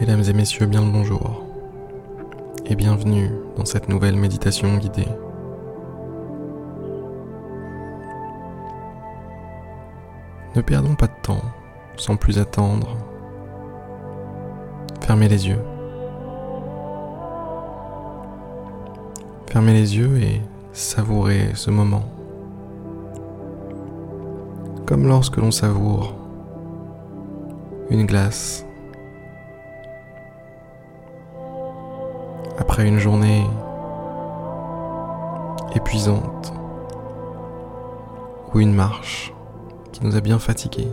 [0.00, 1.44] Mesdames et messieurs, bien le bonjour
[2.66, 5.06] et bienvenue dans cette nouvelle méditation guidée.
[10.56, 11.42] Ne perdons pas de temps
[11.96, 12.96] sans plus attendre.
[15.00, 15.62] Fermez les yeux.
[19.46, 22.02] Fermez les yeux et savourez ce moment.
[24.86, 26.16] Comme lorsque l'on savoure
[27.90, 28.63] une glace
[32.74, 33.46] après une journée
[35.76, 36.52] épuisante
[38.52, 39.32] ou une marche
[39.92, 40.90] qui nous a bien fatigués.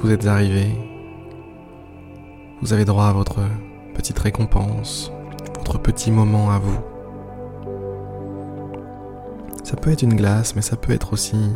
[0.00, 0.66] Vous êtes arrivé,
[2.60, 3.38] vous avez droit à votre
[3.94, 5.12] petite récompense,
[5.58, 6.80] votre petit moment à vous.
[9.62, 11.52] Ça peut être une glace, mais ça peut être aussi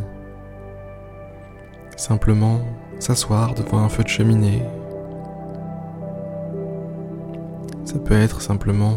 [1.97, 2.61] simplement
[2.99, 4.63] s'asseoir devant un feu de cheminée.
[7.85, 8.97] Ça peut être simplement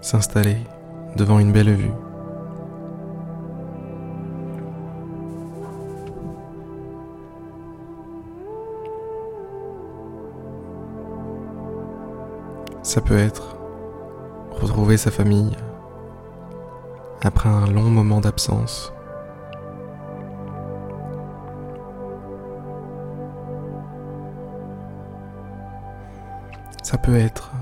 [0.00, 0.56] s'installer
[1.16, 1.92] devant une belle vue.
[12.82, 13.56] Ça peut être
[14.50, 15.56] retrouver sa famille
[17.22, 18.92] après un long moment d'absence.
[26.90, 27.52] Ça peut être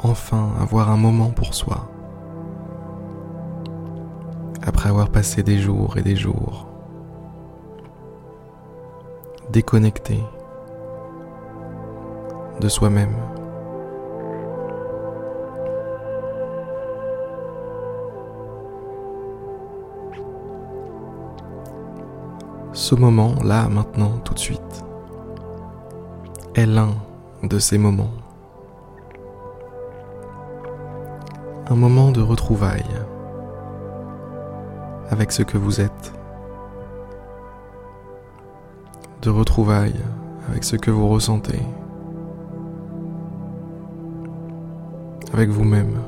[0.00, 1.88] enfin avoir un moment pour soi.
[4.60, 6.66] Après avoir passé des jours et des jours.
[9.50, 10.18] Déconnecté
[12.60, 13.14] de soi-même.
[22.72, 24.84] Ce moment, là, maintenant, tout de suite,
[26.56, 26.90] est l'un
[27.44, 28.10] de ces moments
[31.68, 32.84] un moment de retrouvailles
[35.10, 36.12] avec ce que vous êtes,
[39.22, 40.00] de retrouvailles
[40.48, 41.60] avec ce que vous ressentez,
[45.32, 45.98] avec vous-même.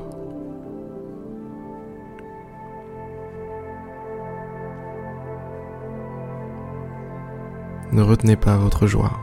[7.91, 9.13] Ne retenez pas votre joie.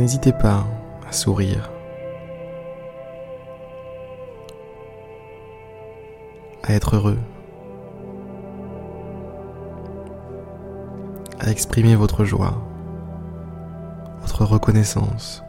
[0.00, 0.66] N'hésitez pas
[1.10, 1.70] sourire,
[6.62, 7.18] à être heureux,
[11.38, 12.54] à exprimer votre joie,
[14.22, 15.42] votre reconnaissance,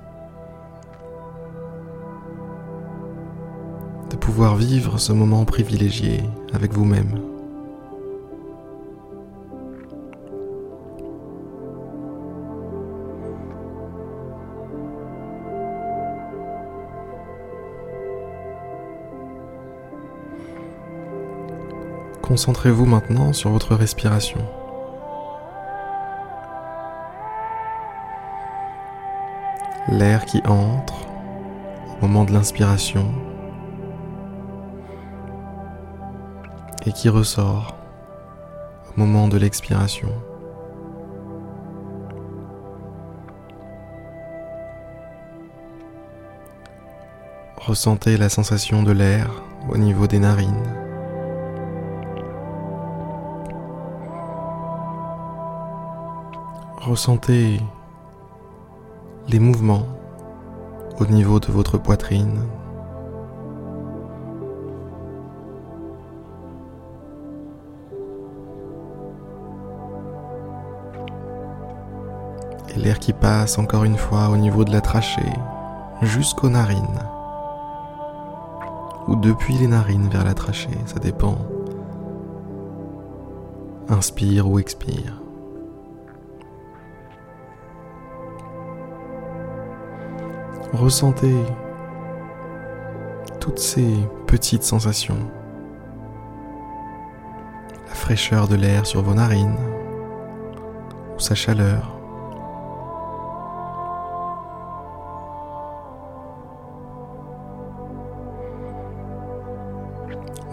[4.10, 7.31] de pouvoir vivre ce moment privilégié avec vous-même.
[22.32, 24.40] Concentrez-vous maintenant sur votre respiration.
[29.90, 30.94] L'air qui entre
[31.98, 33.06] au moment de l'inspiration
[36.86, 37.76] et qui ressort
[38.88, 40.08] au moment de l'expiration.
[47.58, 50.81] Ressentez la sensation de l'air au niveau des narines.
[56.82, 57.62] Ressentez
[59.30, 59.86] les mouvements
[61.00, 62.42] au niveau de votre poitrine.
[72.74, 75.22] Et l'air qui passe encore une fois au niveau de la trachée
[76.02, 76.82] jusqu'aux narines.
[79.08, 81.38] Ou depuis les narines vers la trachée, ça dépend.
[83.88, 85.22] Inspire ou expire.
[90.74, 91.36] Ressentez
[93.42, 93.94] toutes ces
[94.26, 95.18] petites sensations.
[97.90, 99.58] La fraîcheur de l'air sur vos narines
[101.14, 101.98] ou sa chaleur.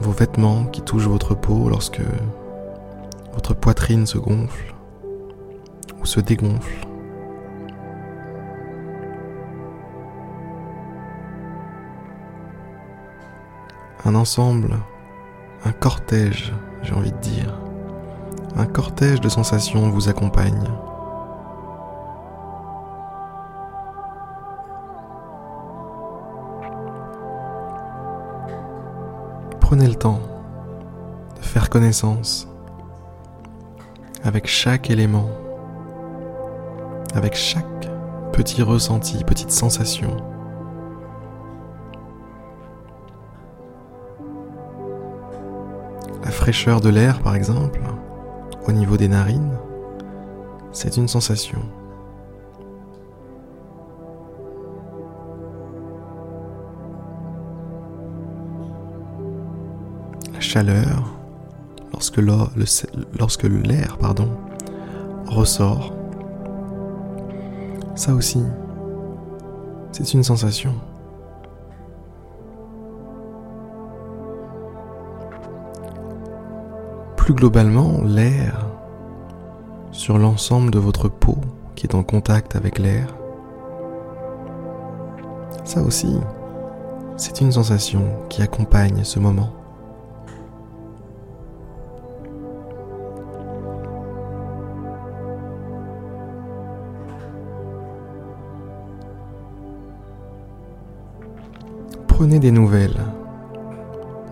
[0.01, 2.03] Vos vêtements qui touchent votre peau lorsque
[3.35, 4.75] votre poitrine se gonfle
[6.01, 6.88] ou se dégonfle.
[14.05, 14.79] Un ensemble
[15.65, 16.53] un cortège,
[16.83, 17.55] j'ai envie de dire.
[18.57, 20.69] Un cortège de sensations vous accompagne.
[29.61, 30.21] Prenez le temps
[31.37, 32.49] de faire connaissance
[34.25, 35.29] avec chaque élément,
[37.15, 37.65] avec chaque
[38.33, 40.17] petit ressenti, petite sensation.
[46.39, 47.81] Fraîcheur de l'air, par exemple,
[48.69, 49.59] au niveau des narines,
[50.71, 51.59] c'est une sensation.
[60.33, 61.13] La chaleur,
[61.93, 63.99] lorsque l'air
[65.27, 65.93] ressort,
[67.97, 68.45] ça aussi,
[69.91, 70.75] c'est une sensation.
[77.29, 78.65] Plus globalement, l'air
[79.91, 81.37] sur l'ensemble de votre peau
[81.75, 83.15] qui est en contact avec l'air,
[85.63, 86.17] ça aussi,
[87.19, 89.53] c'est une sensation qui accompagne ce moment.
[102.07, 103.05] Prenez des nouvelles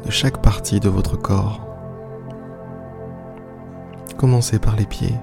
[0.06, 1.75] de chaque partie de votre corps.
[4.18, 5.14] Commencez par les pieds.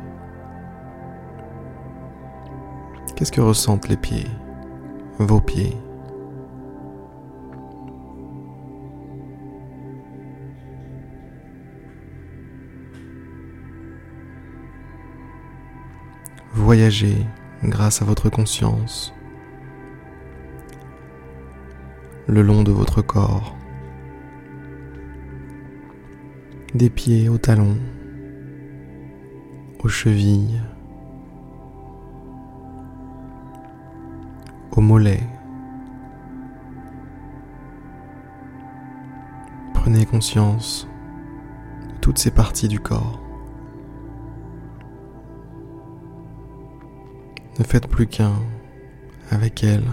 [3.16, 4.28] Qu'est-ce que ressentent les pieds,
[5.18, 5.76] vos pieds?
[16.54, 17.26] Voyagez
[17.64, 19.14] grâce à votre conscience
[22.28, 23.56] le long de votre corps,
[26.74, 27.78] des pieds aux talons,
[29.84, 30.62] aux chevilles,
[34.72, 35.28] aux mollets.
[39.74, 40.88] Prenez conscience
[41.90, 43.20] de toutes ces parties du corps.
[47.60, 48.34] Ne faites plus qu'un
[49.30, 49.84] avec elles.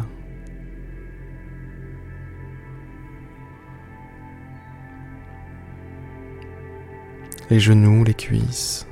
[7.50, 8.86] les genoux, les cuisses.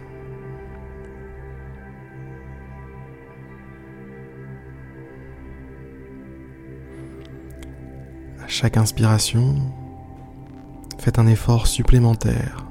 [8.48, 9.56] Chaque inspiration,
[10.98, 12.64] faites un effort supplémentaire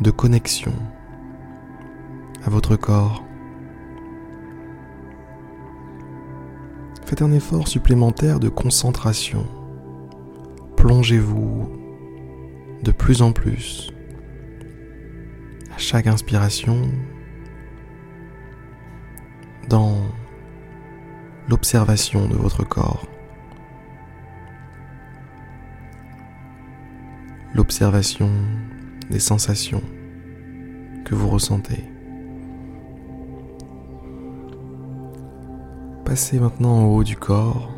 [0.00, 0.74] de connexion
[2.44, 3.24] à votre corps.
[7.06, 9.46] Faites un effort supplémentaire de concentration.
[10.76, 11.68] Plongez-vous
[12.82, 13.90] de plus en plus,
[15.74, 16.82] à chaque inspiration,
[19.68, 19.96] dans
[21.48, 23.06] l'observation de votre corps,
[27.70, 28.28] l'observation
[29.10, 29.84] des sensations
[31.04, 31.84] que vous ressentez.
[36.04, 37.70] Passez maintenant au haut du corps,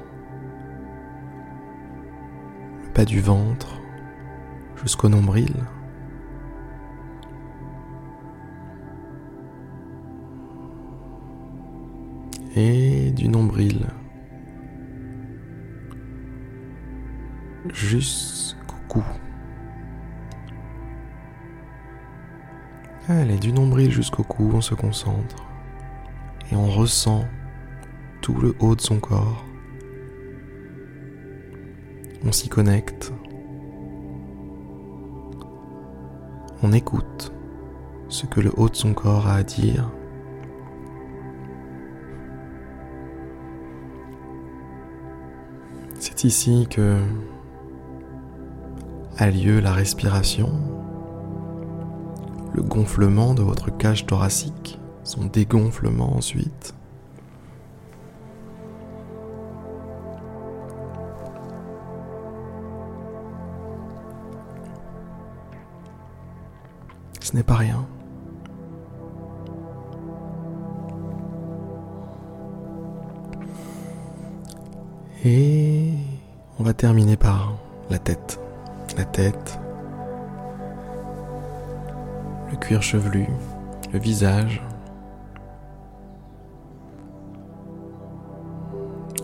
[2.85, 3.83] le bas du ventre,
[4.83, 5.53] jusqu'au nombril.
[12.57, 13.89] Et du nombril
[17.75, 19.05] jusqu'au cou.
[23.09, 25.37] Allez, du nombril jusqu'au cou, on se concentre
[26.51, 27.25] et on ressent
[28.21, 29.45] tout le haut de son corps.
[32.25, 33.13] On s'y connecte.
[36.63, 37.33] on écoute
[38.09, 39.91] ce que le haut de son corps a à dire.
[45.99, 46.99] C'est ici que
[49.19, 50.51] a lieu la respiration,
[52.55, 56.75] le gonflement de votre cage thoracique, son dégonflement ensuite.
[67.33, 67.87] ce n'est pas rien.
[75.25, 75.93] Et
[76.59, 77.55] on va terminer par
[77.89, 78.39] la tête.
[78.99, 79.59] La tête,
[82.53, 83.27] le cuir chevelu,
[83.93, 84.63] le visage.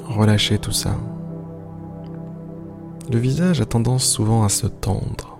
[0.07, 0.97] Relâchez tout ça.
[3.13, 5.39] Le visage a tendance souvent à se tendre,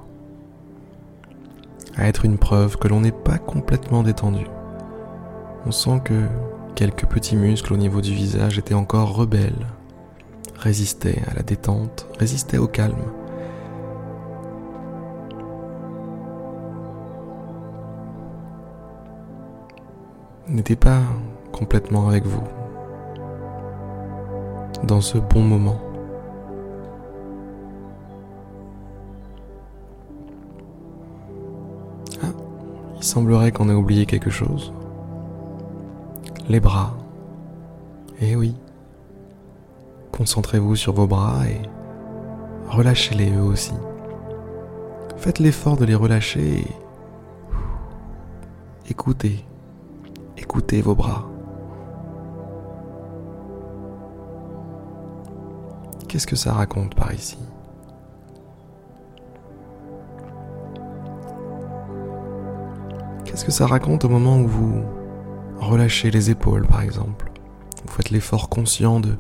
[1.97, 4.47] à être une preuve que l'on n'est pas complètement détendu.
[5.67, 6.27] On sent que
[6.75, 9.67] quelques petits muscles au niveau du visage étaient encore rebelles,
[10.57, 13.13] résistaient à la détente, résistaient au calme.
[20.49, 21.03] N'étaient pas
[21.53, 22.43] complètement avec vous
[24.85, 25.79] dans ce bon moment.
[32.97, 34.73] Il semblerait qu'on ait oublié quelque chose.
[36.49, 36.97] Les bras.
[38.21, 38.57] Eh oui.
[40.13, 41.61] Concentrez-vous sur vos bras et
[42.69, 43.75] relâchez-les eux aussi.
[45.17, 46.67] Faites l'effort de les relâcher et
[48.91, 49.45] écoutez.
[50.39, 51.27] Écoutez vos bras.
[56.07, 57.39] Qu'est-ce que ça raconte par ici?
[63.25, 64.83] Qu'est-ce que ça raconte au moment où vous
[65.59, 67.31] relâchez les épaules, par exemple?
[67.85, 69.17] Vous faites l'effort conscient de,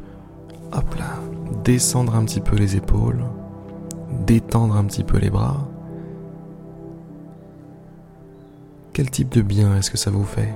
[0.72, 1.16] hop là,
[1.64, 3.24] descendre un petit peu les épaules,
[4.24, 5.68] détendre un petit peu les bras.
[8.92, 10.54] Quel type de bien est-ce que ça vous fait?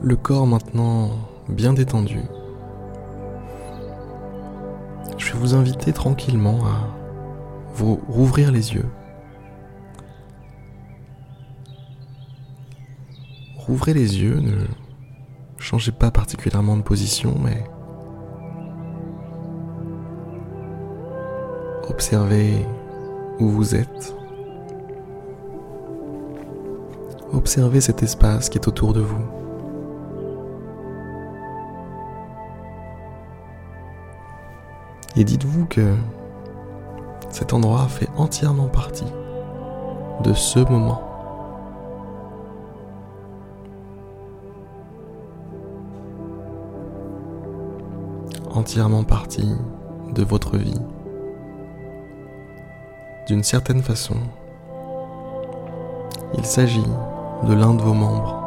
[0.00, 1.10] Le corps maintenant
[1.48, 2.20] bien détendu,
[5.16, 6.88] je vais vous inviter tranquillement à
[7.74, 8.86] vous rouvrir les yeux.
[13.56, 14.66] Rouvrez les yeux, ne
[15.58, 17.64] changez pas particulièrement de position, mais
[21.88, 22.66] observez
[23.40, 24.14] où vous êtes.
[27.32, 29.47] Observez cet espace qui est autour de vous.
[35.16, 35.94] Et dites-vous que
[37.30, 39.04] cet endroit fait entièrement partie
[40.22, 41.02] de ce moment.
[48.50, 49.54] Entièrement partie
[50.14, 50.80] de votre vie.
[53.26, 54.16] D'une certaine façon,
[56.36, 56.86] il s'agit
[57.44, 58.42] de l'un de vos membres.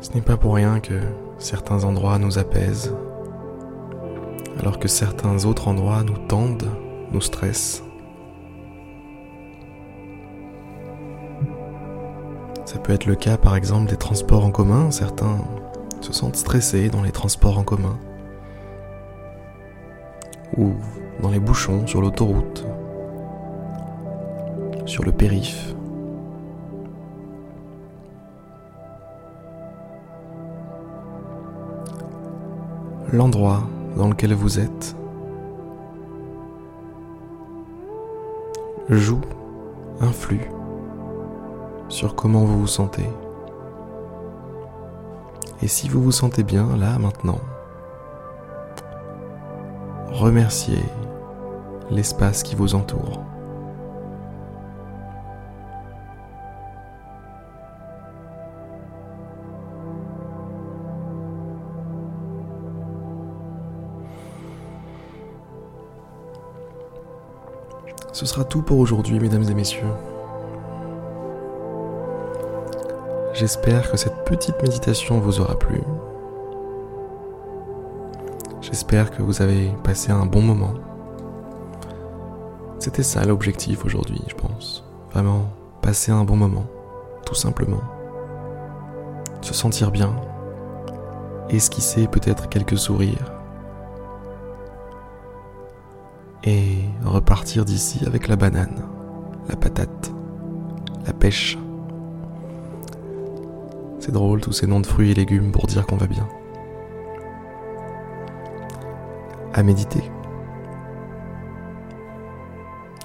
[0.00, 1.00] Ce n'est pas pour rien que
[1.42, 2.94] certains endroits nous apaisent,
[4.60, 6.70] alors que certains autres endroits nous tendent,
[7.10, 7.82] nous stressent.
[12.64, 15.38] Ça peut être le cas par exemple des transports en commun, certains
[16.00, 17.98] se sentent stressés dans les transports en commun,
[20.56, 20.72] ou
[21.20, 22.64] dans les bouchons sur l'autoroute,
[24.86, 25.74] sur le périph'.
[33.12, 33.62] L'endroit
[33.96, 34.96] dans lequel vous êtes
[38.88, 39.20] joue,
[40.00, 40.50] influe
[41.88, 43.08] sur comment vous vous sentez.
[45.60, 47.38] Et si vous vous sentez bien là maintenant,
[50.10, 50.82] remerciez
[51.90, 53.31] l'espace qui vous entoure.
[68.22, 69.82] Ce sera tout pour aujourd'hui, mesdames et messieurs.
[73.34, 75.80] J'espère que cette petite méditation vous aura plu.
[78.60, 80.74] J'espère que vous avez passé un bon moment.
[82.78, 84.84] C'était ça l'objectif aujourd'hui, je pense.
[85.10, 85.48] Vraiment,
[85.80, 86.66] passer un bon moment,
[87.26, 87.82] tout simplement.
[89.40, 90.14] Se sentir bien,
[91.50, 93.41] esquisser peut-être quelques sourires
[96.44, 98.82] et repartir d'ici avec la banane,
[99.48, 100.12] la patate,
[101.06, 101.58] la pêche.
[104.00, 106.28] C'est drôle tous ces noms de fruits et légumes pour dire qu'on va bien.
[109.54, 110.02] À méditer.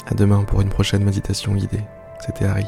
[0.08, 1.84] À demain pour une prochaine méditation guidée.
[2.26, 2.66] C'était Harry.